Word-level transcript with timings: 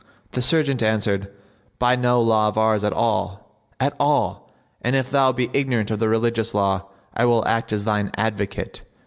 The 0.31 0.41
serjeant 0.41 0.81
answered, 0.81 1.29
"By 1.77 1.95
no 1.95 2.19
law 2.23 2.47
of 2.47 2.57
ours 2.57 2.83
at 2.83 2.91
all, 2.91 3.59
at 3.79 3.93
all; 3.99 4.49
and 4.81 4.95
if 4.95 5.11
thou 5.11 5.31
be 5.31 5.51
ignorant 5.53 5.91
of 5.91 5.99
the 5.99 6.09
religious 6.09 6.55
law, 6.55 6.85
I 7.13 7.25
will 7.25 7.47
act 7.47 7.71
as 7.71 7.85
thine 7.85 8.09
advocate." 8.17 8.81